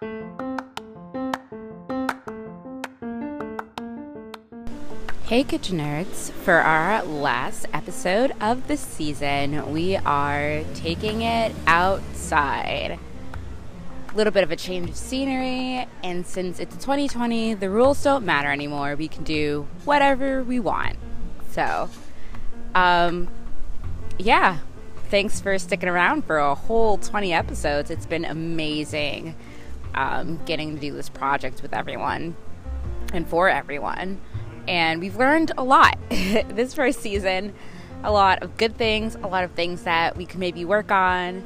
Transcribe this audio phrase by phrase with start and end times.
[0.00, 0.08] Hey,
[5.44, 6.30] Kitchen Nerds.
[6.30, 12.98] For our last episode of the season, we are taking it outside.
[14.08, 18.24] A little bit of a change of scenery, and since it's 2020, the rules don't
[18.24, 18.96] matter anymore.
[18.96, 20.96] We can do whatever we want.
[21.50, 21.90] So,
[22.74, 23.28] um,
[24.16, 24.60] yeah,
[25.10, 27.90] thanks for sticking around for a whole 20 episodes.
[27.90, 29.34] It's been amazing
[29.94, 32.36] um, getting to do this project with everyone
[33.12, 34.20] and for everyone.
[34.68, 37.54] And we've learned a lot this first season.
[38.02, 41.44] A lot of good things, a lot of things that we can maybe work on,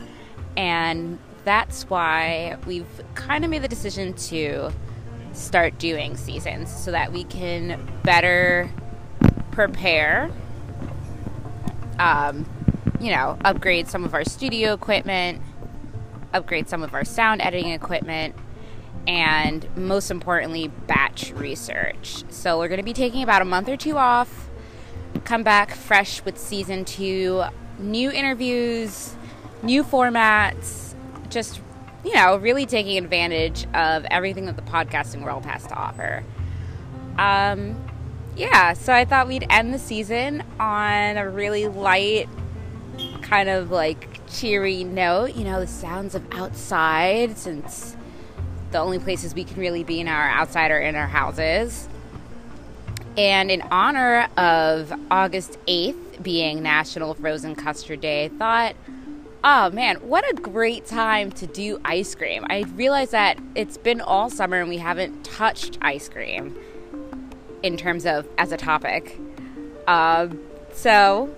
[0.56, 4.70] and that's why we've kind of made the decision to
[5.32, 8.70] start doing seasons so that we can better
[9.50, 10.30] prepare,
[11.98, 12.46] um,
[13.00, 15.42] you know, upgrade some of our studio equipment,
[16.34, 18.34] upgrade some of our sound editing equipment,
[19.06, 22.24] and most importantly, batch research.
[22.28, 24.50] So we're going to be taking about a month or two off,
[25.24, 27.44] come back fresh with season two,
[27.78, 29.14] new interviews,
[29.62, 30.94] new formats,
[31.30, 31.60] just,
[32.04, 36.22] you know, really taking advantage of everything that the podcasting world has to offer.
[37.18, 37.82] Um,
[38.36, 42.28] yeah, so I thought we'd end the season on a really light,
[43.22, 45.34] kind of like cheery note.
[45.34, 47.96] You know, the sounds of outside since
[48.70, 51.88] the only places we can really be in our outside or in our houses.
[53.16, 58.76] And in honor of August 8th being National Frozen Custard Day, I thought,
[59.44, 62.44] oh man, what a great time to do ice cream.
[62.50, 66.58] I realized that it's been all summer and we haven't touched ice cream
[67.62, 69.20] in terms of as a topic.
[69.86, 70.40] Um,
[70.72, 71.34] so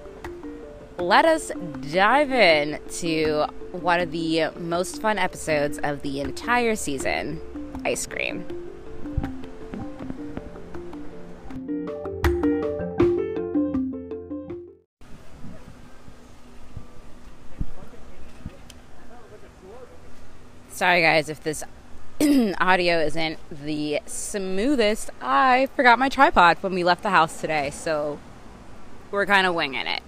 [0.98, 1.50] let us
[1.92, 7.40] dive in to one of the most fun episodes of the entire season
[7.84, 8.46] ice cream.
[20.70, 21.64] Sorry, guys, if this
[22.60, 25.10] audio isn't the smoothest.
[25.22, 28.18] I forgot my tripod when we left the house today, so
[29.10, 30.02] we're kind of winging it.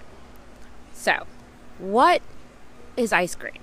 [0.99, 1.25] So,
[1.77, 2.21] what
[2.97, 3.61] is ice cream?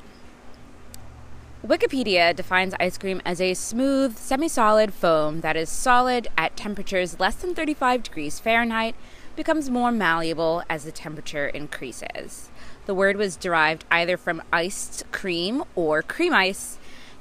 [1.62, 7.20] Wikipedia defines ice cream as a smooth, semi solid foam that is solid at temperatures
[7.20, 8.94] less than 35 degrees Fahrenheit,
[9.36, 12.48] becomes more malleable as the temperature increases.
[12.86, 16.78] The word was derived either from iced cream or cream ice,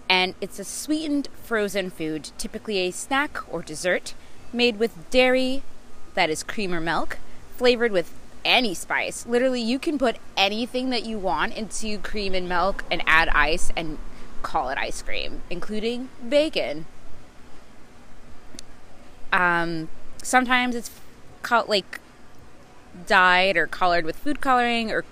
[0.07, 4.13] and it's a sweetened frozen food, typically a snack or dessert,
[4.53, 5.61] made with dairy,
[6.13, 7.17] that is cream or milk,
[7.57, 8.13] flavored with
[8.45, 9.25] any spice.
[9.25, 13.71] Literally, you can put anything that you want into cream and milk and add ice
[13.75, 13.97] and
[14.43, 16.85] call it ice cream, including bacon.
[19.33, 19.89] Um,
[20.21, 20.91] sometimes it's
[21.41, 21.99] called like
[23.07, 25.03] dyed or colored with food coloring, or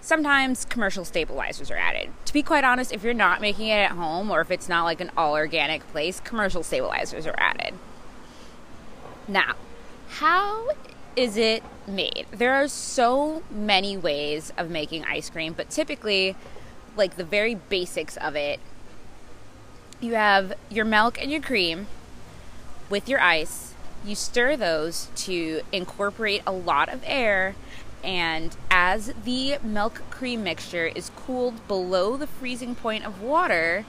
[0.00, 2.10] sometimes commercial stabilizers are added.
[2.24, 4.84] To be quite honest, if you're not making it at home or if it's not
[4.84, 7.74] like an all organic place, commercial stabilizers are added.
[9.28, 9.54] Now,
[10.08, 10.70] how
[11.16, 12.26] is it made?
[12.30, 16.36] There are so many ways of making ice cream, but typically,
[16.96, 18.60] like the very basics of it,
[20.00, 21.86] you have your milk and your cream
[22.88, 23.74] with your ice.
[24.04, 27.54] You stir those to incorporate a lot of air,
[28.02, 33.84] and as the milk cream mixture is cooled below the freezing point of water,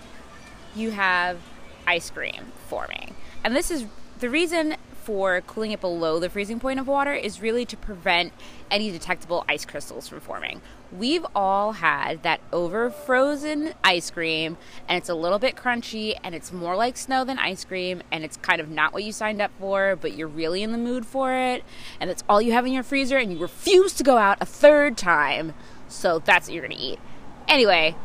[0.75, 1.39] you have
[1.87, 3.15] ice cream forming.
[3.43, 3.85] And this is
[4.19, 8.33] the reason for cooling it below the freezing point of water is really to prevent
[8.69, 10.61] any detectable ice crystals from forming.
[10.91, 14.57] We've all had that over frozen ice cream,
[14.87, 18.23] and it's a little bit crunchy, and it's more like snow than ice cream, and
[18.23, 21.05] it's kind of not what you signed up for, but you're really in the mood
[21.05, 21.63] for it,
[21.99, 24.45] and it's all you have in your freezer, and you refuse to go out a
[24.45, 25.53] third time,
[25.87, 26.99] so that's what you're gonna eat.
[27.47, 27.95] Anyway,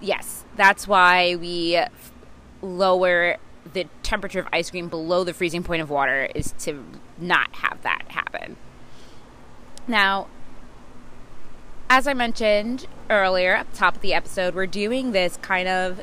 [0.00, 1.78] yes, that's why we
[2.62, 3.36] lower
[3.70, 6.84] the temperature of ice cream below the freezing point of water is to
[7.18, 8.56] not have that happen.
[9.86, 10.28] Now,
[11.88, 16.02] as I mentioned earlier at the top of the episode, we're doing this kind of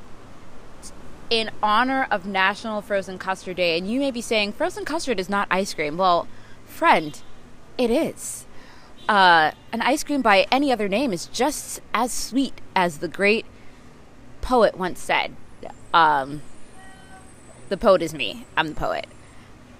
[1.30, 3.78] in honor of National Frozen Custard Day.
[3.78, 5.98] And you may be saying, frozen custard is not ice cream.
[5.98, 6.28] Well,
[6.66, 7.20] friend,
[7.78, 8.46] it is.
[9.08, 13.46] Uh, an ice cream by any other name is just as sweet as the great
[14.42, 15.36] poet once said.
[15.94, 16.42] Um,
[17.70, 18.46] the poet is me.
[18.58, 19.08] I'm the poet.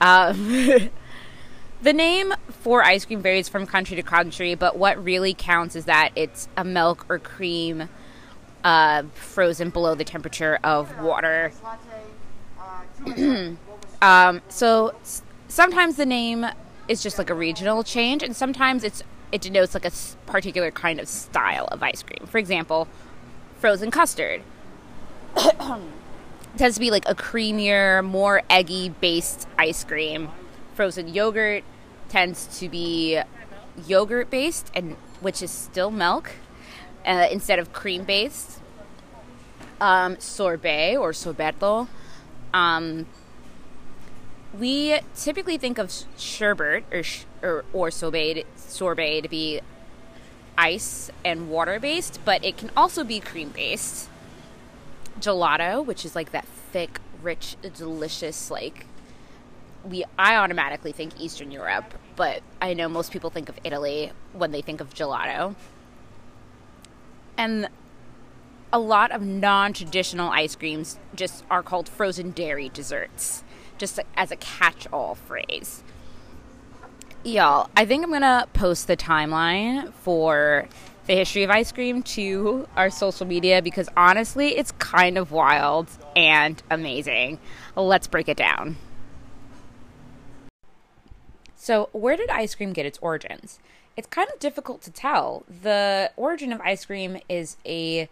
[0.02, 0.90] Um,
[1.82, 5.86] the name for ice cream varies from country to country, but what really counts is
[5.86, 7.90] that it's a milk or cream
[8.64, 11.52] uh, frozen below the temperature of water.
[14.02, 16.46] um, so s- sometimes the name
[16.88, 19.92] is just like a regional change, and sometimes it's it denotes like a
[20.26, 22.26] particular kind of style of ice cream.
[22.28, 22.88] For example,
[23.60, 24.42] frozen custard
[26.60, 30.30] tends to be like a creamier, more eggy based ice cream.
[30.76, 31.64] Frozen yogurt
[32.10, 33.22] tends to be
[33.88, 36.32] yogurt based and which is still milk
[37.06, 38.60] uh, instead of cream based.
[39.80, 41.88] Um, sorbet or sorbeto.
[42.54, 43.06] Um,
[44.58, 49.62] we typically think of sherbet or, sh- or or sorbet sorbet to be
[50.58, 54.10] ice and water based, but it can also be cream based.
[55.20, 58.86] Gelato, which is like that thick, rich, delicious like
[59.84, 64.52] we I automatically think Eastern Europe, but I know most people think of Italy when
[64.52, 65.56] they think of gelato.
[67.38, 67.70] And
[68.72, 73.44] a lot of non-traditional ice creams just are called frozen dairy desserts,
[73.78, 75.84] just as a catch-all phrase.
[77.24, 80.68] Y'all, I think I'm gonna post the timeline for
[81.10, 85.90] the history of ice cream to our social media because honestly, it's kind of wild
[86.16, 87.40] and amazing.
[87.76, 88.78] Let's break it down.
[91.56, 93.60] So, where did ice cream get its origins?
[93.98, 95.46] It's kind of difficult to tell.
[95.64, 98.08] The origin of ice cream is a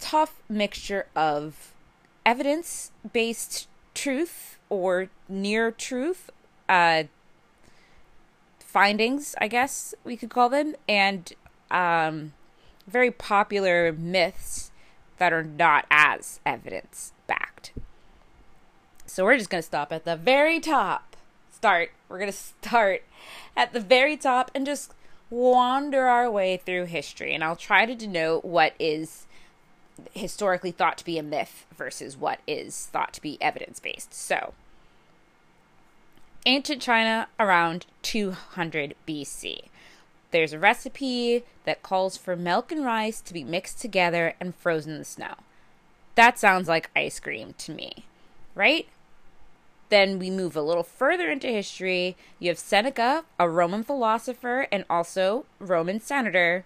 [0.00, 1.74] tough mixture of
[2.24, 6.30] evidence based truth or near truth,
[6.66, 7.04] uh,
[8.76, 11.32] findings, I guess we could call them, and
[11.70, 12.34] um,
[12.86, 14.70] very popular myths
[15.16, 17.72] that are not as evidence backed.
[19.06, 21.16] So, we're just going to stop at the very top
[21.50, 21.92] start.
[22.10, 23.02] We're going to start
[23.56, 24.92] at the very top and just
[25.30, 27.32] wander our way through history.
[27.32, 29.26] And I'll try to denote what is
[30.12, 34.12] historically thought to be a myth versus what is thought to be evidence based.
[34.12, 34.52] So,
[36.46, 39.64] ancient China around 200 BC.
[40.30, 44.92] There's a recipe that calls for milk and rice to be mixed together and frozen
[44.92, 45.34] in the snow.
[46.14, 48.06] That sounds like ice cream to me,
[48.54, 48.86] right?
[49.88, 52.16] Then we move a little further into history.
[52.38, 56.64] You have Seneca, a Roman philosopher and also Roman senator,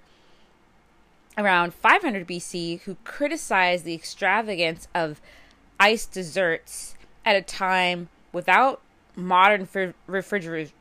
[1.37, 5.21] around 500 BC, who criticized the extravagance of
[5.79, 6.95] ice desserts
[7.25, 8.81] at a time without
[9.21, 10.73] modern fr- refriger-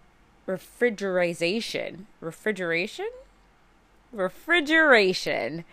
[0.46, 2.08] refrigeration.
[2.20, 3.10] Refrigeration?
[4.12, 5.66] Refrigeration.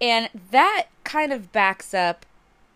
[0.00, 2.26] And that kind of backs up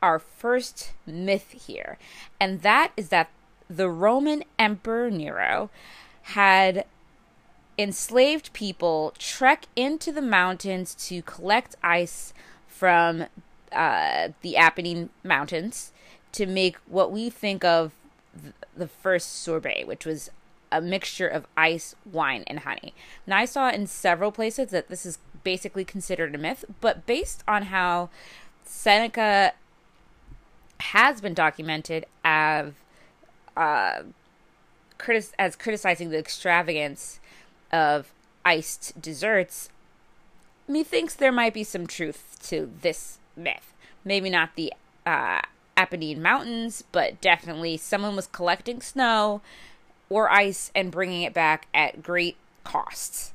[0.02, 1.96] our first myth here,
[2.38, 3.30] and that is that
[3.70, 5.70] the Roman Emperor Nero
[6.22, 6.84] had
[7.78, 12.34] enslaved people trek into the mountains to collect ice
[12.68, 13.26] from
[13.72, 15.92] uh, the Apennine Mountains
[16.32, 17.92] to make what we think of
[18.76, 20.30] the first sorbet, which was
[20.72, 22.94] a mixture of ice, wine, and honey.
[23.26, 27.44] Now, I saw in several places that this is basically considered a myth, but based
[27.46, 28.10] on how
[28.64, 29.52] Seneca
[30.80, 32.72] has been documented as
[33.56, 34.02] uh,
[34.98, 37.20] critis- as criticizing the extravagance
[37.72, 38.12] of
[38.44, 39.68] iced desserts,
[40.66, 43.72] methinks there might be some truth to this myth.
[44.04, 44.72] Maybe not the
[45.06, 45.42] uh,
[45.76, 49.40] Apennine Mountains, but definitely someone was collecting snow
[50.08, 53.32] or ice and bringing it back at great costs.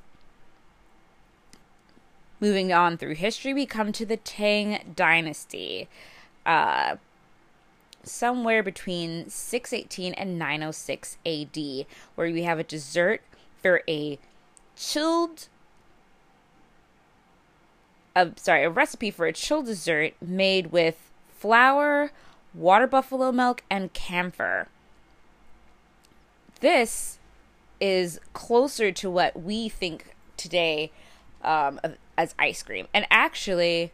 [2.39, 5.89] Moving on through history, we come to the Tang Dynasty.
[6.45, 6.95] Uh,
[8.03, 11.85] somewhere between 618 and 906 AD,
[12.15, 13.21] where we have a dessert
[13.61, 14.17] for a
[14.77, 15.49] chilled
[18.15, 22.11] uh, sorry, a recipe for a chilled dessert made with flour,
[22.53, 24.67] water buffalo milk, and camphor.
[26.59, 27.19] This
[27.79, 30.91] is closer to what we think today
[31.43, 31.79] um,
[32.17, 32.87] as ice cream.
[32.93, 33.91] And actually,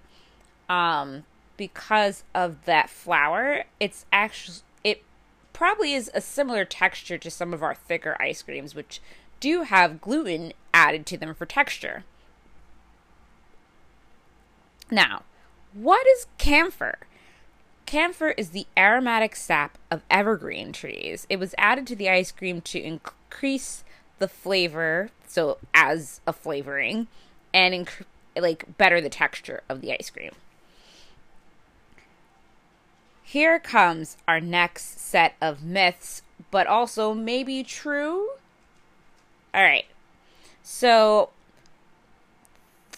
[0.70, 1.26] um,
[1.58, 5.04] because of that flour, it's actually it
[5.54, 9.02] probably is a similar texture to some of our thicker ice creams, which
[9.40, 12.04] do have gluten added to them for texture.
[14.92, 15.24] Now,
[15.74, 17.00] what is camphor?
[17.86, 21.28] Camphor is the aromatic sap of evergreen trees.
[21.30, 23.84] It was added to the ice cream to increase
[24.18, 27.08] the flavor, so as a flavoring,
[27.54, 30.32] and inc- like better the texture of the ice cream.
[33.24, 38.30] Here comes our next set of myths, but also maybe true.
[39.54, 39.86] All right.
[40.64, 41.30] So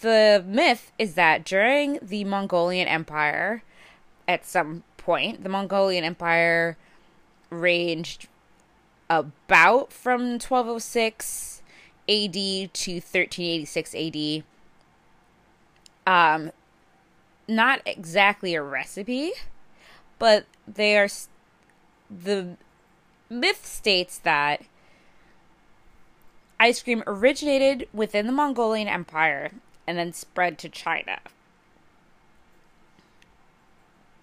[0.00, 3.62] the myth is that during the Mongolian Empire,
[4.28, 6.76] at some point, the Mongolian Empire
[7.50, 8.28] ranged
[9.08, 11.62] about from 1206
[12.08, 14.44] AD to 1386 AD.
[16.06, 16.52] Um,
[17.48, 19.32] not exactly a recipe,
[20.18, 21.08] but they are.
[22.10, 22.56] The
[23.30, 24.62] myth states that
[26.60, 29.52] ice cream originated within the Mongolian Empire
[29.86, 31.18] and then spread to China.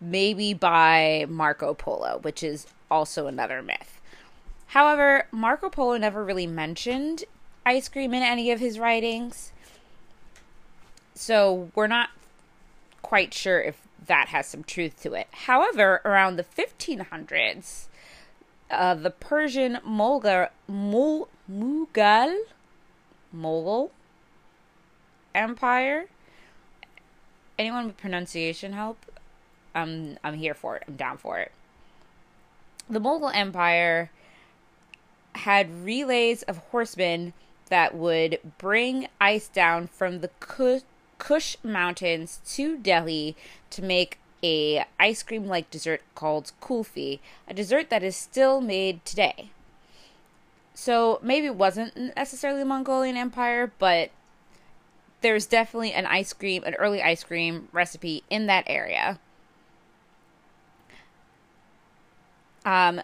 [0.02, 4.00] Maybe by Marco Polo, which is also another myth.
[4.68, 7.24] However, Marco Polo never really mentioned
[7.66, 9.52] ice cream in any of his writings.
[11.14, 12.10] So we're not
[13.02, 15.28] quite sure if that has some truth to it.
[15.32, 17.86] However, around the 1500s,
[18.70, 22.38] uh, the Persian Mughal, Mughal,
[23.36, 23.90] Mughal
[25.34, 26.06] Empire.
[27.58, 28.98] Anyone with pronunciation help?
[29.76, 30.84] I'm I'm here for it.
[30.88, 31.52] I'm down for it.
[32.90, 34.10] The Mughal Empire
[35.34, 37.34] had relays of horsemen
[37.68, 40.30] that would bring ice down from the
[41.18, 43.36] Kush Mountains to Delhi
[43.72, 49.04] to make a ice cream like dessert called kulfi, a dessert that is still made
[49.04, 49.50] today.
[50.76, 54.12] So maybe it wasn't necessarily the Mongolian Empire, but
[55.22, 59.20] there's definitely an ice cream, an early ice cream recipe in that area.
[62.66, 63.02] Um,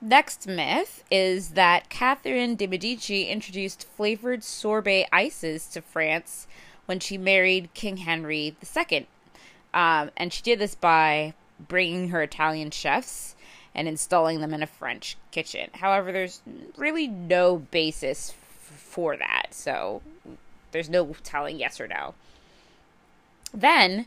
[0.00, 6.46] next myth is that Catherine de Medici introduced flavored sorbet ices to France
[6.86, 9.06] when she married King Henry II.
[9.74, 13.36] Um, and she did this by bringing her Italian chefs
[13.74, 15.70] and installing them in a French kitchen.
[15.74, 16.40] However, there's
[16.76, 19.48] really no basis f- for that.
[19.50, 20.02] So
[20.72, 22.14] there's no telling yes or no.
[23.52, 24.06] Then,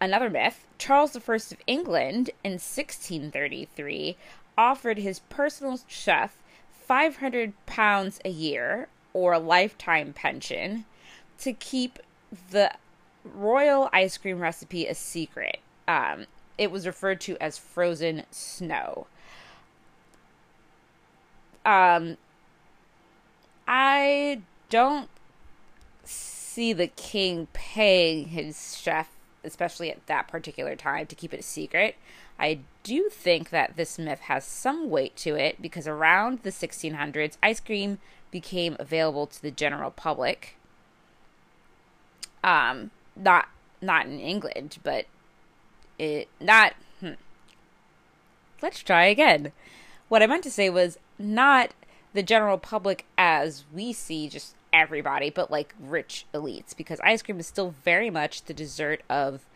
[0.00, 4.16] another myth Charles I of England in 1633
[4.56, 6.36] offered his personal chef
[6.86, 10.84] 500 pounds a year or a lifetime pension
[11.38, 11.98] to keep
[12.50, 12.72] the
[13.24, 15.58] royal ice cream recipe a secret.
[15.88, 16.26] Um,
[16.58, 19.06] it was referred to as frozen snow.
[21.64, 22.18] Um,
[23.66, 25.08] I don't
[26.04, 29.08] see the king paying his chef,
[29.44, 31.96] especially at that particular time, to keep it a secret.
[32.38, 37.36] I do think that this myth has some weight to it because around the 1600s,
[37.42, 37.98] ice cream
[38.30, 40.56] became available to the general public.
[42.42, 43.48] Um, not
[43.80, 45.06] not in England, but
[45.98, 46.74] it not.
[47.00, 47.12] Hmm.
[48.60, 49.52] Let's try again.
[50.08, 51.72] What I meant to say was not
[52.12, 57.38] the general public as we see just everybody, but like rich elites, because ice cream
[57.38, 59.46] is still very much the dessert of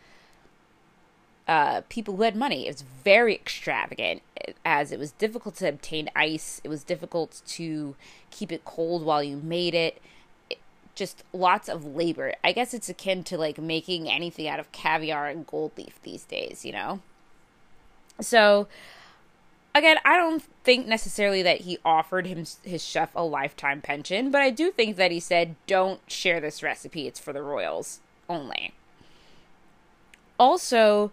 [1.47, 2.67] uh, people who had money.
[2.67, 4.21] It's very extravagant,
[4.63, 6.61] as it was difficult to obtain ice.
[6.63, 7.95] It was difficult to
[8.31, 10.01] keep it cold while you made it.
[10.49, 10.59] it.
[10.95, 12.33] Just lots of labor.
[12.43, 16.23] I guess it's akin to like making anything out of caviar and gold leaf these
[16.23, 17.01] days, you know?
[18.21, 18.67] So,
[19.73, 24.41] again, I don't think necessarily that he offered him his chef a lifetime pension, but
[24.41, 28.73] I do think that he said, "Don't share this recipe; it's for the royals only."
[30.37, 31.11] Also,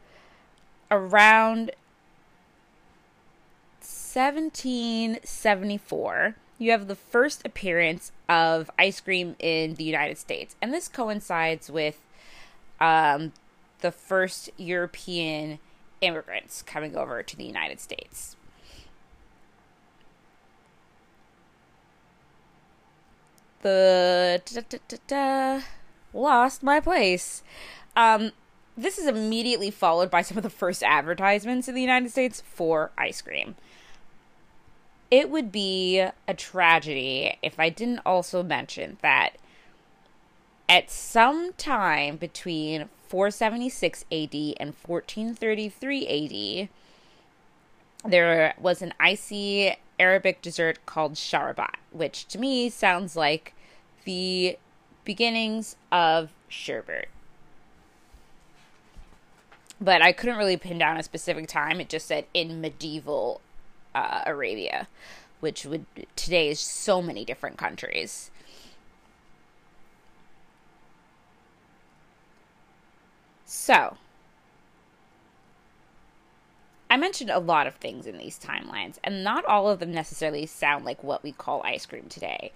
[0.90, 1.72] around
[3.80, 10.88] 1774, you have the first appearance of ice cream in the United States, and this
[10.88, 11.98] coincides with
[12.80, 13.32] um,
[13.80, 15.58] the first European
[16.00, 18.36] immigrants coming over to the United States.
[23.66, 25.60] Da, da, da,
[26.12, 27.42] lost my place.
[27.96, 28.32] Um,
[28.76, 32.90] this is immediately followed by some of the first advertisements in the United States for
[32.98, 33.56] ice cream.
[35.10, 39.36] It would be a tragedy if I didn't also mention that
[40.68, 46.68] at some time between 476 AD and 1433
[48.02, 53.54] AD, there was an icy Arabic dessert called sharabat, which to me sounds like
[54.06, 54.58] the
[55.04, 57.08] beginnings of sherbet.
[59.78, 61.80] But I couldn't really pin down a specific time.
[61.80, 63.42] It just said in medieval
[63.94, 64.88] uh, Arabia,
[65.40, 65.84] which would
[66.16, 68.30] today is so many different countries.
[73.44, 73.96] So,
[76.88, 80.46] I mentioned a lot of things in these timelines, and not all of them necessarily
[80.46, 82.52] sound like what we call ice cream today.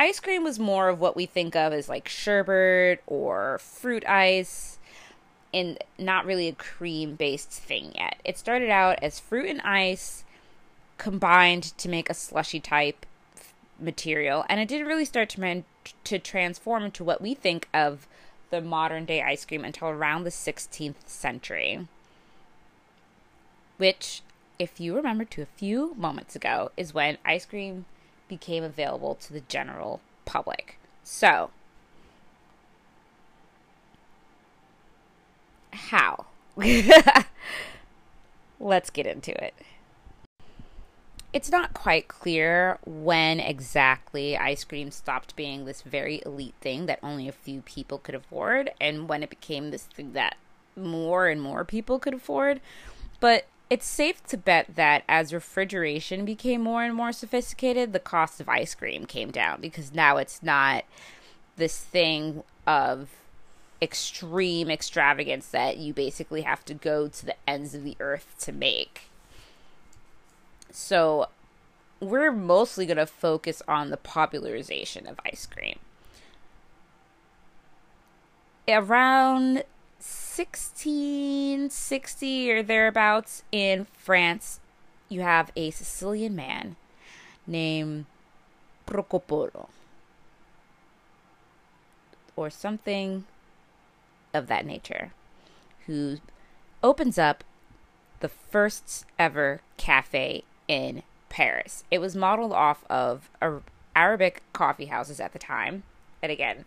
[0.00, 4.78] Ice cream was more of what we think of as like sherbet or fruit ice
[5.52, 8.18] and not really a cream based thing yet.
[8.24, 10.24] It started out as fruit and ice
[10.96, 13.04] combined to make a slushy type
[13.78, 15.64] material and it didn't really start to man-
[16.04, 18.06] to transform into what we think of
[18.50, 21.86] the modern day ice cream until around the 16th century
[23.78, 24.20] which
[24.58, 27.86] if you remember to a few moments ago is when ice cream
[28.30, 31.50] became available to the general public so
[35.72, 36.24] how
[38.58, 39.52] let's get into it
[41.32, 46.98] it's not quite clear when exactly ice cream stopped being this very elite thing that
[47.02, 50.36] only a few people could afford and when it became this thing that
[50.76, 52.60] more and more people could afford.
[53.20, 58.40] But it's safe to bet that as refrigeration became more and more sophisticated, the cost
[58.40, 60.84] of ice cream came down because now it's not
[61.54, 63.08] this thing of
[63.80, 68.52] extreme extravagance that you basically have to go to the ends of the earth to
[68.52, 69.02] make.
[70.72, 71.28] So
[72.00, 75.78] we're mostly going to focus on the popularization of ice cream.
[78.66, 79.64] Around
[80.40, 84.58] 1660 or thereabouts in France,
[85.10, 86.76] you have a Sicilian man
[87.46, 88.06] named
[88.86, 89.68] Procopolo
[92.36, 93.26] or something
[94.32, 95.12] of that nature
[95.86, 96.16] who
[96.82, 97.44] opens up
[98.20, 101.84] the first ever cafe in Paris.
[101.90, 103.28] It was modeled off of
[103.94, 105.82] Arabic coffee houses at the time.
[106.22, 106.64] And again,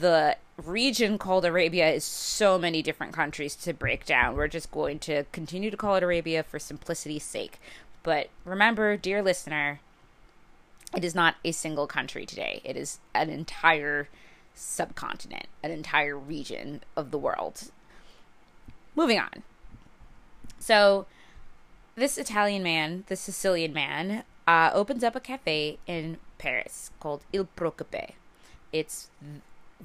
[0.00, 4.36] the region called Arabia is so many different countries to break down.
[4.36, 7.60] We're just going to continue to call it Arabia for simplicity's sake.
[8.02, 9.80] But remember, dear listener,
[10.96, 12.60] it is not a single country today.
[12.64, 14.08] It is an entire
[14.54, 17.70] subcontinent, an entire region of the world.
[18.96, 19.42] Moving on.
[20.58, 21.06] So,
[21.94, 27.48] this Italian man, the Sicilian man, uh, opens up a cafe in Paris called Il
[27.56, 28.14] Procope.
[28.72, 29.10] It's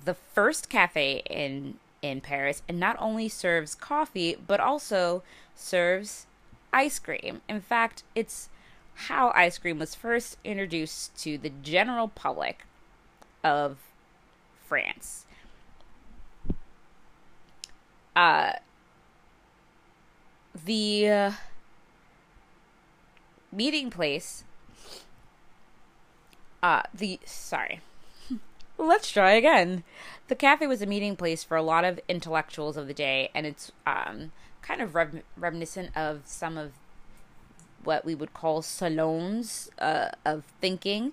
[0.02, 5.24] the first cafe in in Paris, and not only serves coffee but also
[5.56, 6.26] serves
[6.74, 7.42] ice cream.
[7.48, 8.50] In fact, it's
[8.96, 12.66] how ice cream was first introduced to the general public
[13.44, 13.78] of
[14.66, 15.26] France.
[18.16, 18.54] Uh,
[20.66, 21.32] the uh,
[23.52, 24.44] meeting place
[26.62, 27.82] uh the sorry
[28.88, 29.84] let's try again
[30.28, 33.46] the cafe was a meeting place for a lot of intellectuals of the day and
[33.46, 36.72] it's um kind of rem- reminiscent of some of
[37.84, 41.12] what we would call salons uh, of thinking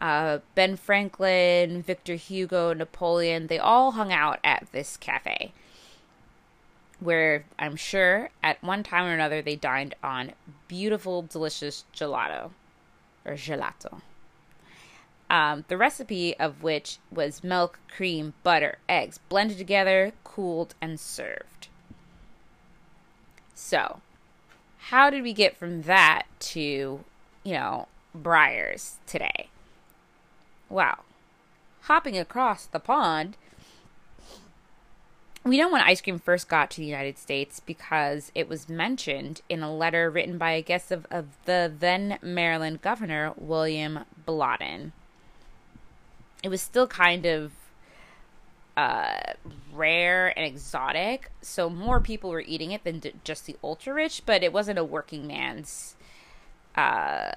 [0.00, 5.52] uh, ben franklin victor hugo napoleon they all hung out at this cafe
[7.02, 10.32] where I'm sure at one time or another they dined on
[10.68, 12.52] beautiful, delicious gelato
[13.24, 14.00] or gelato.
[15.32, 21.68] Um, the recipe of which was milk, cream, butter, eggs blended together, cooled, and served.
[23.54, 24.02] So,
[24.78, 26.60] how did we get from that to,
[27.44, 29.48] you know, Breyers today?
[30.68, 30.98] Well,
[31.84, 33.38] hopping across the pond
[35.44, 39.40] we know when ice cream first got to the United States because it was mentioned
[39.48, 44.92] in a letter written by a guest of, of the then Maryland governor, William Bladen.
[46.42, 47.52] It was still kind of
[48.76, 49.34] uh,
[49.72, 54.22] rare and exotic, so more people were eating it than d- just the ultra rich,
[54.26, 55.94] but it wasn't a working man's
[56.76, 57.32] uh,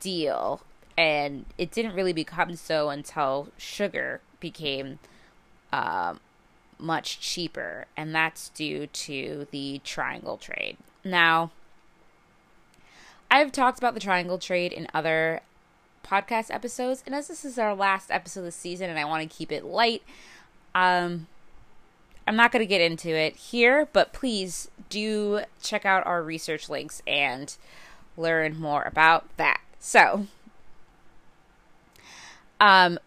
[0.00, 0.60] deal.
[0.96, 4.98] And it didn't really become so until sugar became.
[5.72, 6.20] Um,
[6.78, 10.76] much cheaper, and that's due to the triangle trade.
[11.04, 11.50] Now,
[13.30, 15.40] I've talked about the triangle trade in other
[16.04, 19.28] podcast episodes, and as this is our last episode of the season and I want
[19.28, 20.02] to keep it light,
[20.74, 21.26] um,
[22.26, 26.68] I'm not going to get into it here, but please do check out our research
[26.68, 27.54] links and
[28.16, 29.60] learn more about that.
[29.78, 30.26] So,
[32.60, 32.98] um,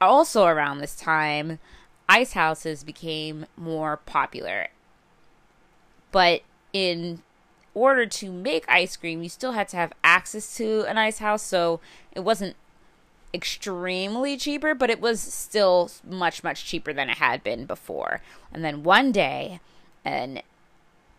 [0.00, 1.58] also around this time,
[2.08, 4.68] ice houses became more popular.
[6.10, 6.42] But
[6.72, 7.22] in
[7.74, 11.42] order to make ice cream, you still had to have access to an ice house,
[11.42, 11.80] so
[12.12, 12.56] it wasn't
[13.34, 18.20] extremely cheaper, but it was still much, much cheaper than it had been before.
[18.52, 19.60] And then one day,
[20.04, 20.42] an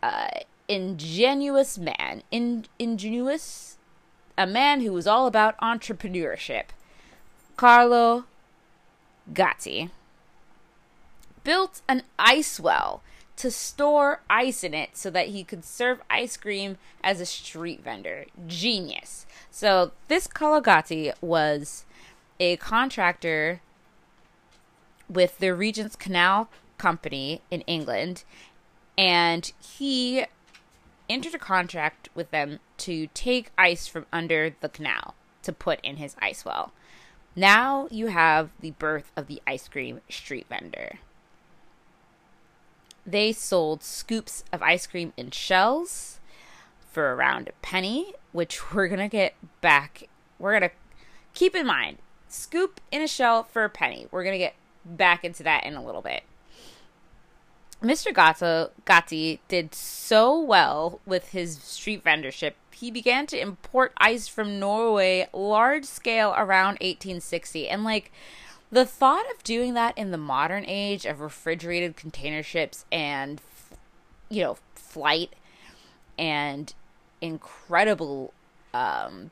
[0.01, 0.27] uh,
[0.67, 3.77] ingenuous man, in, ingenuous,
[4.37, 6.65] a man who was all about entrepreneurship,
[7.57, 8.25] Carlo
[9.33, 9.89] Gatti
[11.43, 13.01] built an ice well
[13.37, 17.83] to store ice in it so that he could serve ice cream as a street
[17.83, 18.25] vendor.
[18.47, 19.25] Genius.
[19.49, 21.85] So, this Carlo Gatti was
[22.39, 23.61] a contractor
[25.09, 28.23] with the Regent's Canal Company in England,
[28.97, 30.25] and he
[31.09, 35.97] entered a contract with them to take ice from under the canal to put in
[35.97, 36.71] his ice well.
[37.35, 40.99] Now you have the birth of the ice cream street vendor.
[43.05, 46.19] They sold scoops of ice cream in shells
[46.91, 50.07] for around a penny, which we're going to get back.
[50.39, 50.75] We're going to
[51.33, 54.07] keep in mind scoop in a shell for a penny.
[54.11, 56.23] We're going to get back into that in a little bit.
[57.81, 58.13] Mr.
[58.13, 64.59] Gatto, Gatti did so well with his street vendorship, he began to import ice from
[64.59, 67.67] Norway large scale around 1860.
[67.67, 68.11] And like
[68.73, 73.39] the thought of doing that in the modern age of refrigerated container ships and,
[74.29, 75.31] you know, flight
[76.17, 76.73] and
[77.21, 78.33] incredible
[78.73, 79.29] um,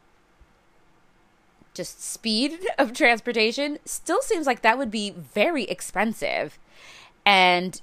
[1.74, 6.60] just speed of transportation still seems like that would be very expensive.
[7.26, 7.82] And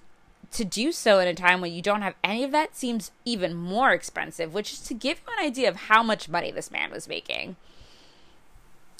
[0.53, 3.55] to do so in a time when you don't have any of that seems even
[3.55, 6.93] more expensive, which is to give you an idea of how much money this man
[6.93, 7.57] was making.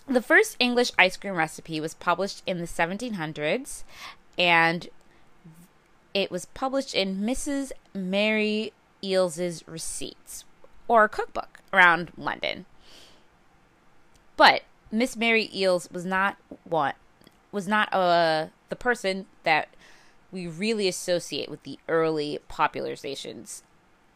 [0.09, 3.85] The first English ice cream recipe was published in the 1700s,
[4.39, 4.89] and
[6.15, 7.73] it was published in Mrs.
[7.93, 10.47] Mary Eales's Receipts,
[10.89, 12.65] or cookbook, around London.
[14.39, 16.97] But Miss Mary Eales was not what
[17.53, 19.69] was not uh, the person that
[20.33, 23.63] we really associate with the early popularizations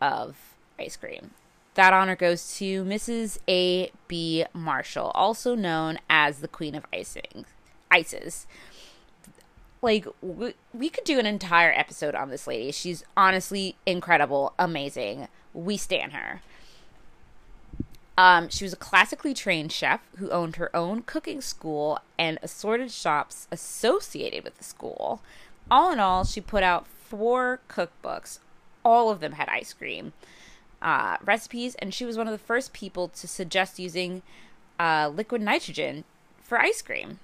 [0.00, 1.32] of ice cream.
[1.74, 3.38] That honor goes to Mrs.
[3.48, 3.90] A.
[4.08, 4.44] B.
[4.52, 7.46] Marshall, also known as the Queen of Icing,
[7.90, 8.46] Ices.
[9.80, 12.70] Like, we, we could do an entire episode on this lady.
[12.72, 15.28] She's honestly incredible, amazing.
[15.54, 16.42] We stand her.
[18.18, 22.92] Um, she was a classically trained chef who owned her own cooking school and assorted
[22.92, 25.22] shops associated with the school
[25.70, 28.38] all in all, she put out four cookbooks.
[28.84, 30.12] All of them had ice cream
[30.82, 34.22] uh, recipes, and she was one of the first people to suggest using
[34.78, 36.04] uh, liquid nitrogen
[36.42, 37.20] for ice cream.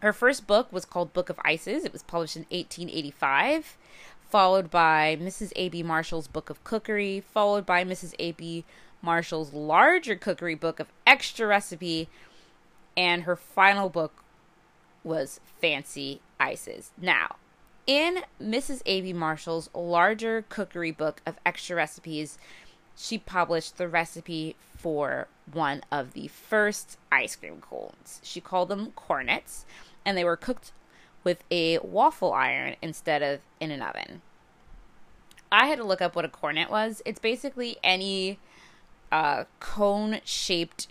[0.00, 1.84] Her first book was called Book of Ices.
[1.84, 3.76] It was published in 1885,
[4.28, 5.52] followed by Mrs.
[5.54, 5.84] A.B.
[5.84, 8.14] Marshall's Book of Cookery, followed by Mrs.
[8.18, 8.64] A.B.
[9.00, 12.08] Marshall's larger cookery book of extra recipe,
[12.96, 14.24] and her final book
[15.04, 16.90] was Fancy Ices.
[17.00, 17.36] Now,
[17.86, 18.82] in Mrs.
[18.86, 19.12] A.B.
[19.12, 22.38] Marshall's larger cookery book of extra recipes,
[22.96, 28.20] she published the recipe for one of the first ice cream cones.
[28.22, 29.64] She called them cornets,
[30.04, 30.72] and they were cooked
[31.24, 34.22] with a waffle iron instead of in an oven.
[35.50, 37.02] I had to look up what a cornet was.
[37.04, 38.38] It's basically any
[39.10, 40.88] uh, cone shaped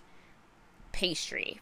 [0.92, 1.60] pastry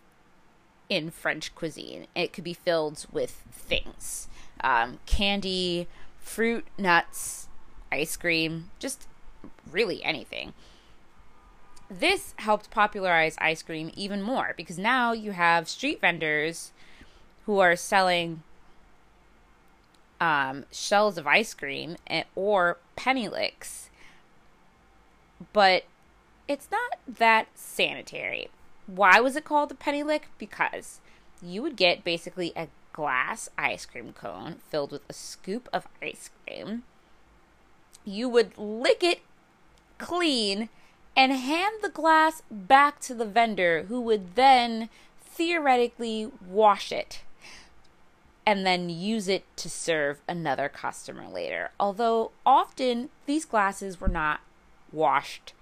[0.89, 2.07] in French cuisine.
[2.15, 4.27] It could be filled with things
[4.61, 5.87] um, candy,
[6.19, 7.47] fruit, nuts,
[7.91, 9.07] ice cream, just
[9.71, 10.53] really anything.
[11.89, 16.71] This helped popularize ice cream even more because now you have street vendors
[17.45, 18.43] who are selling
[20.21, 23.89] um, shells of ice cream and, or penny licks,
[25.53, 25.83] but
[26.47, 28.49] it's not that sanitary.
[28.85, 30.27] Why was it called the penny lick?
[30.37, 30.99] Because
[31.41, 32.67] you would get basically a
[32.99, 36.83] glass ice cream cone filled with a scoop of ice cream.
[38.03, 39.21] You would lick it
[39.97, 40.67] clean
[41.15, 44.89] and hand the glass back to the vendor who would then
[45.23, 47.21] theoretically wash it
[48.45, 51.71] and then use it to serve another customer later.
[51.79, 54.41] Although often these glasses were not
[54.91, 55.53] washed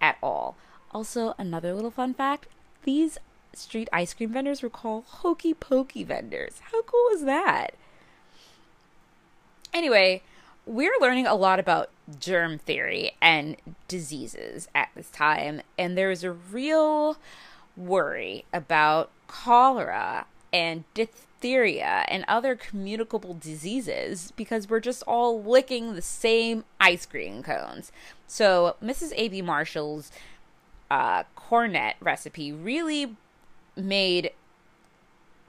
[0.00, 0.54] at all.
[0.92, 2.46] Also, another little fun fact
[2.84, 3.18] these
[3.54, 6.60] street ice cream vendors were called hokey pokey vendors.
[6.72, 7.74] How cool is that?
[9.72, 10.22] Anyway,
[10.66, 13.56] we're learning a lot about germ theory and
[13.88, 17.16] diseases at this time, and there's a real
[17.76, 26.02] worry about cholera and diphtheria and other communicable diseases because we're just all licking the
[26.02, 27.92] same ice cream cones.
[28.26, 29.12] So, Mrs.
[29.16, 29.42] A.B.
[29.42, 30.10] Marshall's
[30.90, 33.16] uh, cornet recipe really
[33.80, 34.32] made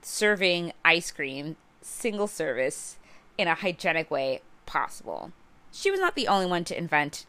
[0.02, 2.98] serving ice cream single service
[3.38, 5.32] in a hygienic way possible.
[5.72, 7.26] She was not the only one to invent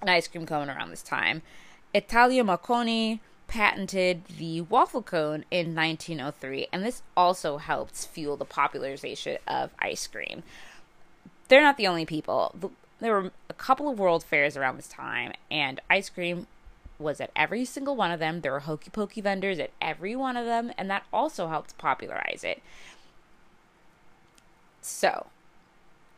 [0.00, 1.42] an ice cream cone around this time.
[1.92, 9.38] Italo Marchiony, patented the waffle cone in 1903, and this also helped fuel the popularization
[9.46, 10.42] of ice cream.
[11.48, 12.72] They're not the only people.
[13.00, 16.46] There were a couple of world fairs around this time, and ice cream
[16.98, 18.40] was at every single one of them.
[18.40, 22.44] There were hokey pokey vendors at every one of them, and that also helped popularize
[22.44, 22.62] it.
[24.80, 25.26] So,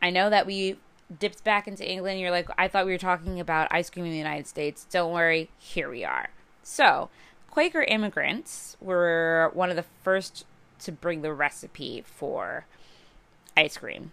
[0.01, 0.77] I know that we
[1.19, 2.19] dipped back into England.
[2.19, 4.85] You're like, I thought we were talking about ice cream in the United States.
[4.89, 6.29] Don't worry, here we are.
[6.63, 7.09] So,
[7.49, 10.45] Quaker immigrants were one of the first
[10.79, 12.67] to bring the recipe for
[13.55, 14.11] ice cream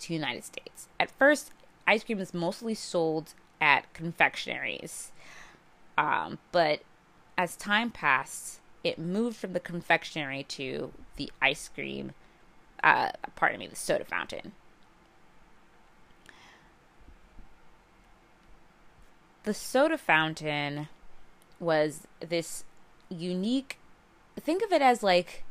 [0.00, 0.88] to the United States.
[0.98, 1.52] At first,
[1.86, 5.12] ice cream was mostly sold at confectionaries.
[5.98, 6.80] Um, but
[7.38, 12.12] as time passed, it moved from the confectionery to the ice cream,
[12.82, 14.52] uh, pardon me, the soda fountain.
[19.44, 20.88] The soda fountain
[21.60, 22.64] was this
[23.08, 23.78] unique,
[24.38, 25.44] think of it as like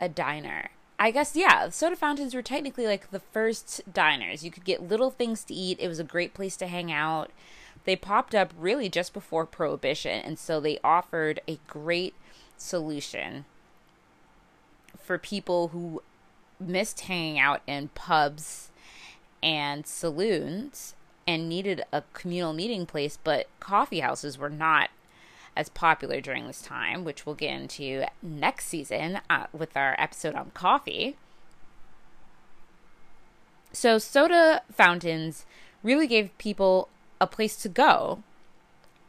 [0.00, 0.70] a diner.
[0.98, 4.44] I guess, yeah, soda fountains were technically like the first diners.
[4.44, 7.30] You could get little things to eat, it was a great place to hang out
[7.84, 12.14] they popped up really just before Prohibition, and so they offered a great
[12.56, 13.44] solution
[15.02, 16.02] for people who
[16.58, 18.70] missed hanging out in pubs
[19.42, 20.94] and saloons
[21.26, 24.90] and needed a communal meeting place, but coffee houses were not
[25.56, 30.34] as popular during this time, which we'll get into next season uh, with our episode
[30.34, 31.16] on coffee.
[33.72, 35.46] So, soda fountains
[35.82, 36.88] really gave people
[37.20, 38.22] a place to go.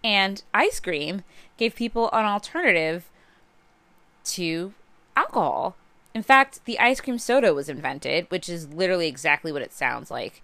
[0.04, 1.24] And ice cream
[1.58, 3.10] gave people an alternative
[4.26, 4.74] to
[5.16, 5.76] alcohol.
[6.14, 10.10] In fact, the ice cream soda was invented, which is literally exactly what it sounds
[10.12, 10.42] like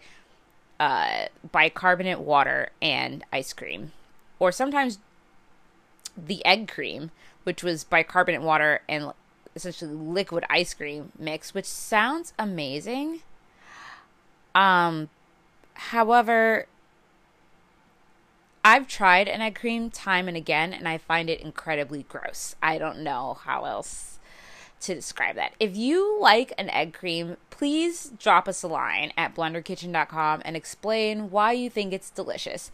[0.80, 3.92] uh, bicarbonate water and ice cream.
[4.40, 4.98] Or sometimes
[6.18, 7.12] the egg cream,
[7.44, 9.14] which was bicarbonate water and
[9.56, 13.22] essentially liquid ice cream mix, which sounds amazing.
[14.56, 15.10] Um,
[15.76, 16.66] however,
[18.64, 22.56] I've tried an egg cream time and again, and I find it incredibly gross.
[22.62, 24.20] I don't know how else
[24.82, 25.54] to describe that.
[25.60, 31.32] If you like an egg cream, please drop us a line at blunderkitchen.com and explain
[31.32, 32.72] why you think it's delicious.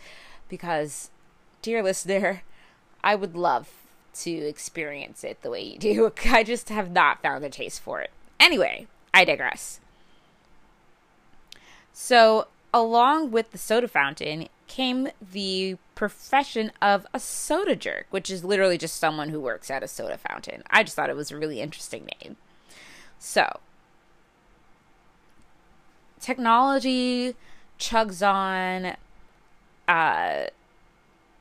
[0.50, 1.10] Because,
[1.62, 2.44] dear listener,
[3.04, 3.70] I would love
[4.16, 6.12] to experience it the way you do.
[6.26, 8.12] I just have not found a taste for it.
[8.40, 9.80] Anyway, I digress.
[11.94, 18.44] So, along with the soda fountain, came the profession of a soda jerk, which is
[18.44, 20.64] literally just someone who works at a soda fountain.
[20.70, 22.38] I just thought it was a really interesting name.
[23.20, 23.60] So,
[26.20, 27.36] technology
[27.80, 28.96] chugs on,
[29.88, 30.48] uh,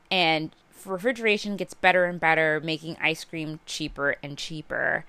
[0.09, 0.51] and
[0.85, 5.05] refrigeration gets better and better, making ice cream cheaper and cheaper.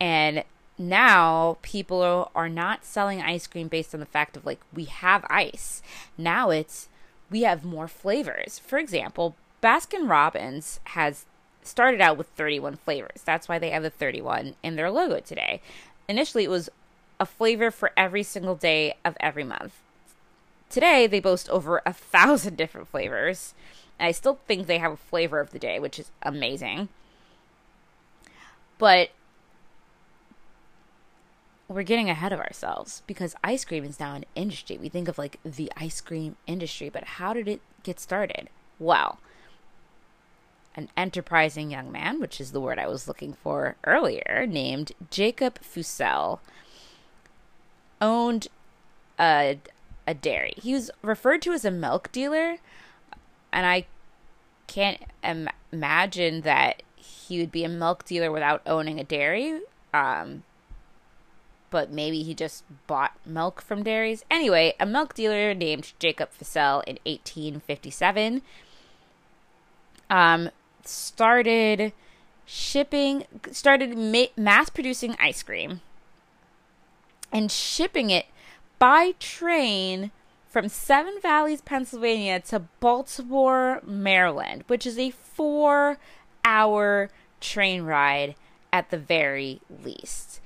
[0.00, 0.44] And
[0.78, 5.24] now people are not selling ice cream based on the fact of like we have
[5.28, 5.82] ice.
[6.16, 6.88] Now it's
[7.30, 8.58] we have more flavors.
[8.58, 11.26] For example, Baskin Robbins has
[11.62, 13.22] started out with 31 flavors.
[13.24, 15.60] That's why they have the 31 in their logo today.
[16.08, 16.70] Initially, it was
[17.20, 19.74] a flavor for every single day of every month.
[20.70, 23.54] Today, they boast over a thousand different flavors.
[23.98, 26.88] I still think they have a flavor of the day, which is amazing.
[28.78, 29.10] But
[31.68, 34.78] we're getting ahead of ourselves because ice cream is now an industry.
[34.78, 38.48] We think of like the ice cream industry, but how did it get started?
[38.78, 39.18] Well,
[40.74, 45.58] an enterprising young man, which is the word I was looking for earlier, named Jacob
[45.60, 46.38] Fussell,
[48.00, 48.48] owned
[49.18, 49.58] a,
[50.06, 50.54] a dairy.
[50.56, 52.58] He was referred to as a milk dealer,
[53.52, 53.86] and I
[54.68, 59.60] can't Im- imagine that he would be a milk dealer without owning a dairy.
[59.92, 60.44] Um,
[61.70, 64.24] but maybe he just bought milk from dairies.
[64.30, 68.42] Anyway, a milk dealer named Jacob Fussell in 1857
[70.10, 70.50] um,
[70.84, 71.92] started
[72.46, 75.80] shipping, started ma- mass producing ice cream
[77.32, 78.26] and shipping it
[78.78, 80.10] by train
[80.48, 85.98] from Seven Valleys, Pennsylvania to Baltimore, Maryland, which is a four
[86.44, 88.34] hour train ride
[88.72, 90.40] at the very least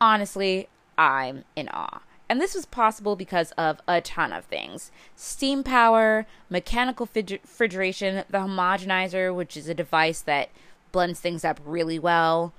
[0.00, 2.02] honestly, I'm in awe.
[2.28, 8.38] And this was possible because of a ton of things steam power, mechanical refrigeration, the
[8.38, 10.50] homogenizer, which is a device that
[10.92, 12.52] blends things up really well,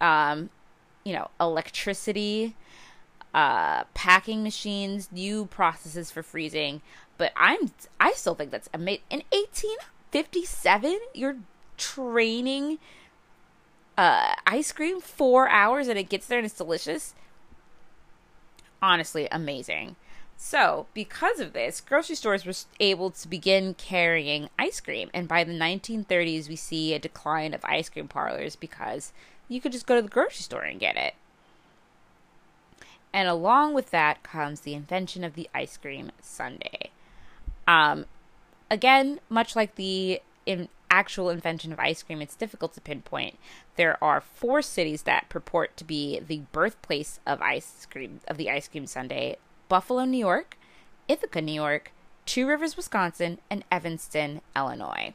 [0.00, 0.50] um,
[1.04, 2.54] you know, electricity,
[3.34, 6.80] uh, packing machines, new processes for freezing.
[7.18, 9.02] But I'm, I still think that's amazing.
[9.10, 11.38] In 1857, You're
[11.76, 12.78] training
[13.96, 17.14] uh, ice cream four hours and it gets there and it's delicious.
[18.82, 19.96] Honestly, amazing.
[20.36, 25.10] So, because of this, grocery stores were able to begin carrying ice cream.
[25.14, 29.12] And by the 1930s, we see a decline of ice cream parlors because
[29.48, 31.14] you could just go to the grocery store and get it.
[33.14, 36.90] And along with that comes the invention of the ice cream sundae.
[37.66, 38.04] Um,
[38.70, 43.38] again, much like the in actual invention of ice cream, it's difficult to pinpoint.
[43.76, 48.50] There are four cities that purport to be the birthplace of ice cream of the
[48.50, 49.36] ice cream sundae:
[49.68, 50.56] Buffalo, New York,
[51.08, 51.92] Ithaca, New York,
[52.24, 55.14] Two Rivers, Wisconsin, and Evanston, Illinois.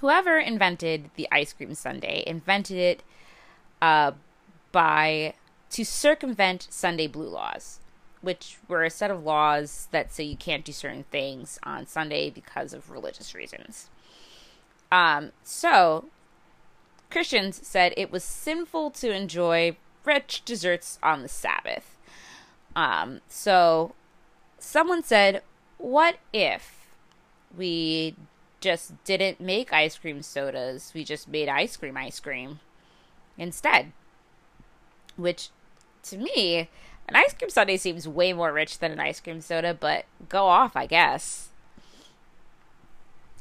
[0.00, 3.02] Whoever invented the ice cream sundae invented it
[3.82, 4.12] uh,
[4.72, 5.34] by
[5.70, 7.80] to circumvent Sunday blue laws,
[8.20, 12.30] which were a set of laws that say you can't do certain things on Sunday
[12.30, 13.88] because of religious reasons.
[14.90, 16.06] Um, so
[17.10, 21.96] Christians said it was sinful to enjoy rich desserts on the Sabbath.
[22.74, 23.94] Um, so
[24.58, 25.42] someone said,
[25.78, 26.88] What if
[27.56, 28.14] we
[28.60, 30.92] just didn't make ice cream sodas?
[30.94, 32.60] We just made ice cream ice cream
[33.38, 33.92] instead.
[35.16, 35.48] Which,
[36.04, 36.68] to me,
[37.08, 40.46] an ice cream sundae seems way more rich than an ice cream soda, but go
[40.46, 41.48] off, I guess.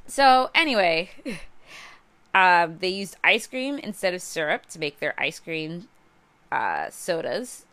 [0.07, 1.09] So, anyway,
[2.35, 5.87] um, they used ice cream instead of syrup to make their ice cream
[6.51, 7.65] uh, sodas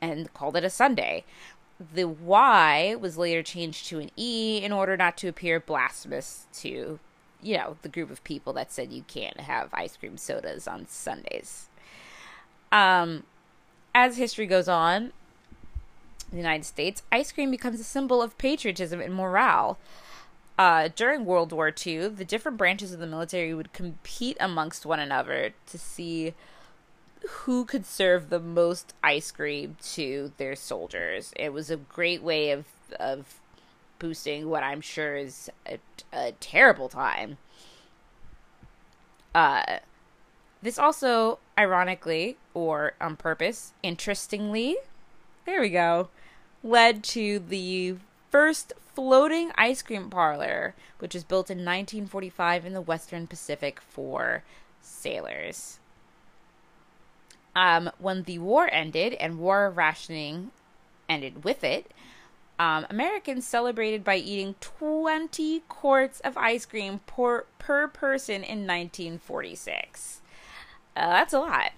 [0.00, 1.24] and called it a sundae.
[1.94, 6.98] The Y was later changed to an E in order not to appear blasphemous to,
[7.42, 10.86] you know, the group of people that said you can't have ice cream sodas on
[10.86, 11.68] Sundays.
[12.70, 13.24] Um,
[13.94, 15.12] as history goes on,
[16.32, 19.78] in the United States, ice cream becomes a symbol of patriotism and morale.
[20.58, 25.00] Uh, during World War II, the different branches of the military would compete amongst one
[25.00, 26.34] another to see
[27.28, 31.32] who could serve the most ice cream to their soldiers.
[31.36, 32.66] It was a great way of
[32.98, 33.40] of
[33.98, 35.78] boosting what I'm sure is a,
[36.12, 37.38] a terrible time.
[39.34, 39.78] Uh,
[40.60, 44.76] this also, ironically or on purpose, interestingly,
[45.46, 46.08] there we go,
[46.62, 47.96] led to the
[48.30, 54.42] first floating ice cream parlor, which was built in 1945 in the Western Pacific for
[54.80, 55.78] sailors.
[57.54, 60.50] Um, when the war ended and war rationing
[61.08, 61.90] ended with it,
[62.58, 70.20] um, Americans celebrated by eating 20 quarts of ice cream per, per person in 1946.
[70.94, 71.72] Uh, that's a lot.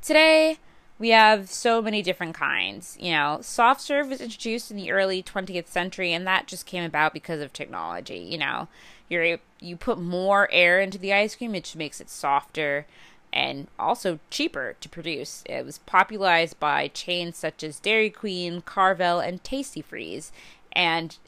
[0.00, 0.58] Today,
[0.98, 2.96] we have so many different kinds.
[3.00, 6.84] You know, soft serve was introduced in the early 20th century, and that just came
[6.84, 8.18] about because of technology.
[8.18, 8.68] You know,
[9.08, 12.86] you're you put more air into the ice cream, it makes it softer
[13.32, 15.42] and also cheaper to produce.
[15.46, 20.30] It was popularized by chains such as Dairy Queen, Carvel, and Tastee-Freez,
[20.72, 21.18] and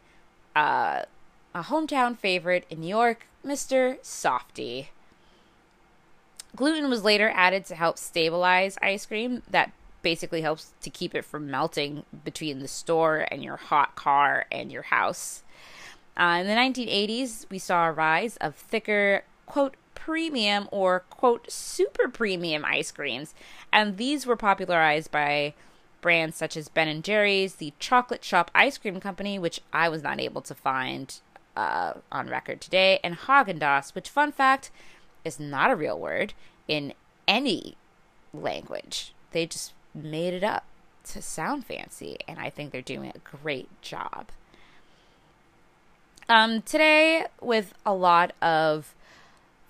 [0.55, 1.03] uh,
[1.53, 3.99] a hometown favorite in New York, Mr.
[4.03, 4.87] Softee.
[6.57, 9.43] Gluten was later added to help stabilize ice cream.
[9.51, 14.47] That basically helps to keep it from melting between the store and your hot car
[14.51, 15.43] and your house.
[16.17, 22.09] Uh, in the 1980s, we saw a rise of thicker, quote, premium or quote super
[22.09, 23.35] premium ice creams,
[23.73, 25.53] and these were popularized by
[26.01, 30.05] brands such as Ben and Jerry's, the Chocolate Shop Ice Cream Company, which I was
[30.05, 31.19] not able to find
[31.57, 34.71] uh, on record today, and Haagen Dazs, which fun fact
[35.27, 36.33] is not a real word
[36.69, 36.95] in
[37.27, 37.77] any
[38.33, 39.13] language.
[39.33, 40.65] They just made it up
[41.13, 44.29] to sound fancy, and I think they're doing a great job.
[46.29, 48.95] Um, today, with a lot of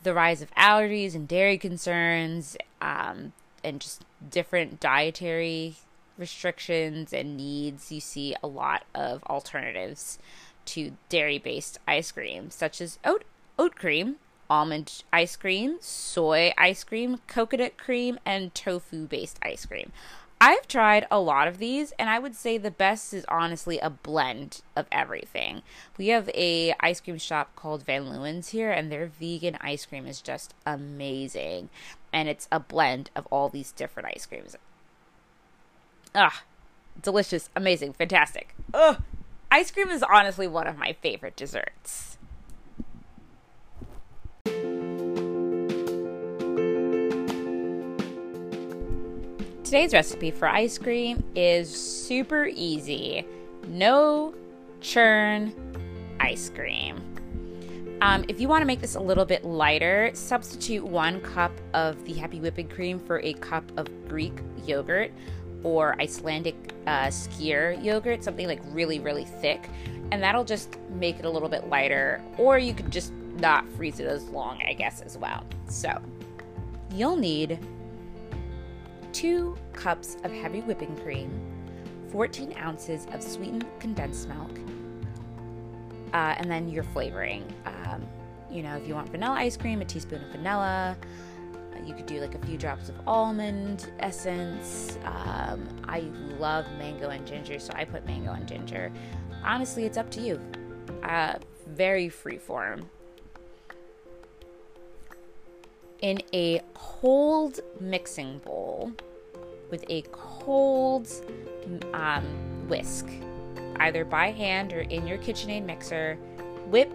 [0.03, 5.77] the rise of allergies and dairy concerns, um, and just different dietary
[6.17, 10.19] restrictions and needs, you see a lot of alternatives
[10.65, 13.25] to dairy based ice cream, such as oat,
[13.59, 14.17] oat cream,
[14.49, 19.93] almond ice cream, soy ice cream, coconut cream, and tofu based ice cream.
[20.41, 23.89] I've tried a lot of these and I would say the best is honestly a
[23.89, 25.63] blend of everything.
[25.97, 30.07] We have a ice cream shop called Van Leeuwen's here and their vegan ice cream
[30.07, 31.71] is just amazing
[32.13, 34.57] and it's a blend of all these different ice creams.
[36.15, 36.43] Ah,
[37.03, 38.55] delicious, amazing, fantastic.
[38.75, 39.03] Ugh.
[39.51, 42.19] Ice cream is honestly one of my favorite desserts.
[49.67, 53.27] Today's recipe for ice cream is super easy.
[53.67, 54.33] No
[54.81, 55.53] churn
[56.21, 57.03] ice cream.
[58.01, 62.05] Um, if you want to make this a little bit lighter, substitute one cup of
[62.05, 65.11] the Happy Whipping Cream for a cup of Greek yogurt
[65.65, 69.69] or Icelandic uh, skyr yogurt, something like really, really thick,
[70.13, 72.23] and that'll just make it a little bit lighter.
[72.39, 75.43] Or you could just not freeze it as long, I guess, as well.
[75.69, 76.01] So
[76.95, 77.59] you'll need
[79.17, 81.31] two cups of heavy whipping cream,
[82.13, 84.51] 14 ounces of sweetened condensed milk,
[86.13, 87.43] uh, and then your flavoring.
[87.65, 88.07] Um,
[88.51, 90.99] you know, if you want vanilla ice cream, a teaspoon of vanilla.
[91.87, 94.99] You could do like a few drops of almond essence.
[95.05, 96.01] Um, I
[96.39, 98.93] love mango and ginger, so I put mango and ginger.
[99.43, 100.41] Honestly, it's up to you.
[101.03, 101.37] Uh,
[101.69, 102.91] very free form.
[106.03, 108.93] In a cold mixing bowl
[109.71, 111.09] with a cold
[111.93, 112.25] um,
[112.69, 113.07] whisk,
[113.77, 116.19] either by hand or in your KitchenAid mixer,
[116.67, 116.91] whip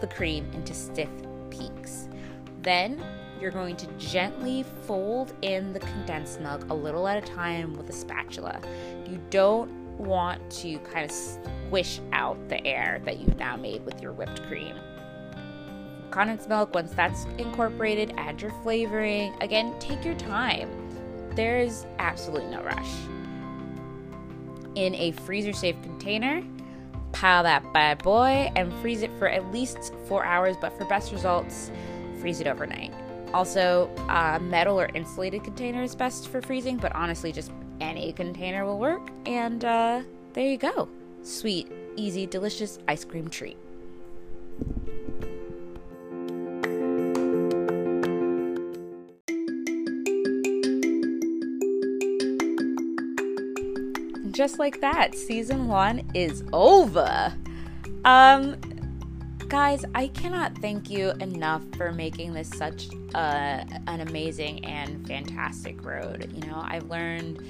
[0.00, 1.08] the cream into stiff
[1.50, 2.08] peaks.
[2.62, 3.02] Then
[3.40, 7.88] you're going to gently fold in the condensed milk a little at a time with
[7.90, 8.60] a spatula.
[9.06, 14.00] You don't want to kind of squish out the air that you've now made with
[14.00, 14.76] your whipped cream.
[16.10, 19.34] Condensed milk, once that's incorporated, add your flavoring.
[19.40, 20.83] Again, take your time.
[21.34, 22.90] There's absolutely no rush
[24.74, 26.42] in a freezer safe container.
[27.12, 31.12] Pile that bad boy and freeze it for at least four hours, but for best
[31.12, 31.70] results,
[32.20, 32.92] freeze it overnight.
[33.32, 38.64] Also, uh, metal or insulated container is best for freezing, but honestly, just any container
[38.64, 39.10] will work.
[39.26, 40.88] And uh, there you go.
[41.22, 43.56] Sweet, easy, delicious ice cream treat.
[54.34, 57.32] Just like that, season one is over.
[58.04, 58.56] Um,
[59.48, 65.84] guys, I cannot thank you enough for making this such a, an amazing and fantastic
[65.84, 66.30] road.
[66.34, 67.46] You know, I've learned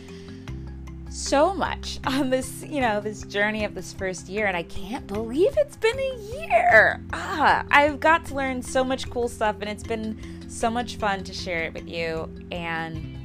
[1.08, 5.06] so much on this, you know, this journey of this first year, and I can't
[5.06, 7.02] believe it's been a year.
[7.14, 10.18] Ah, I've got to learn so much cool stuff, and it's been
[10.48, 12.30] so much fun to share it with you.
[12.52, 13.18] And,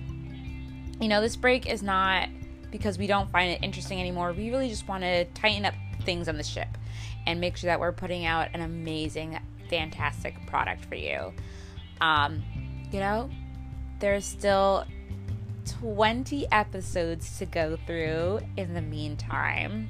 [1.01, 2.29] you know, this break is not
[2.71, 4.33] because we don't find it interesting anymore.
[4.33, 6.67] We really just want to tighten up things on the ship
[7.27, 9.39] and make sure that we're putting out an amazing,
[9.69, 11.33] fantastic product for you.
[12.01, 12.43] Um,
[12.91, 13.29] you know,
[13.99, 14.85] there's still
[15.81, 19.89] 20 episodes to go through in the meantime.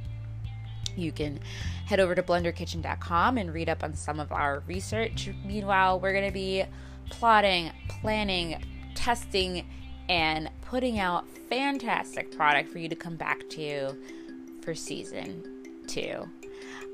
[0.95, 1.39] You can
[1.85, 5.29] head over to blenderkitchen.com and read up on some of our research.
[5.45, 6.65] Meanwhile, we're going to be
[7.09, 8.63] plotting, planning,
[8.95, 9.67] testing,
[10.09, 13.95] and putting out fantastic product for you to come back to
[14.61, 15.43] for season
[15.87, 16.27] two.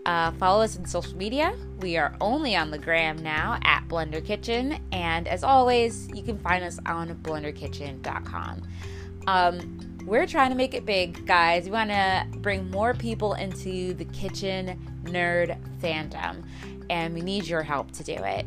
[0.05, 1.55] Uh, follow us on social media.
[1.79, 6.37] We are only on the gram now at Blender Kitchen, and as always, you can
[6.37, 8.61] find us on blenderkitchen.com.
[9.25, 11.65] Um, we're trying to make it big, guys.
[11.65, 16.43] We want to bring more people into the kitchen nerd fandom,
[16.91, 18.45] and we need your help to do it.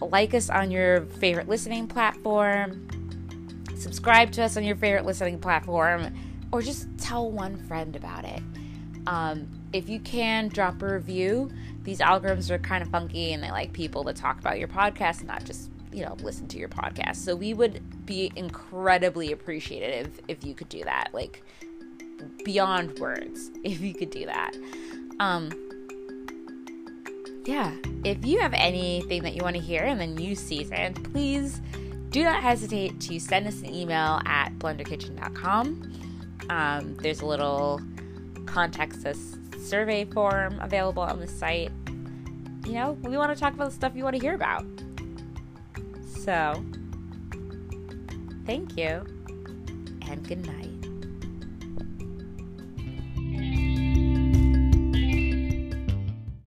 [0.00, 2.88] Like us on your favorite listening platform
[3.78, 6.14] subscribe to us on your favorite listening platform,
[6.52, 8.42] or just tell one friend about it.
[9.06, 11.50] Um, if you can, drop a review.
[11.82, 15.20] These algorithms are kind of funky and they like people to talk about your podcast
[15.20, 17.16] and not just, you know, listen to your podcast.
[17.16, 21.10] So we would be incredibly appreciative if you could do that.
[21.12, 21.42] Like,
[22.44, 24.56] beyond words, if you could do that.
[25.20, 25.50] Um,
[27.44, 27.74] yeah,
[28.04, 31.62] if you have anything that you want to hear in the new season, please
[32.10, 35.92] do not hesitate to send us an email at blenderkitchen.com.
[36.50, 37.80] Um, there's a little
[38.46, 39.36] contact us
[39.68, 41.70] survey form available on the site.
[42.66, 44.64] You know, we want to talk about the stuff you want to hear about.
[46.24, 46.64] So,
[48.46, 49.04] thank you
[50.02, 50.68] and good night.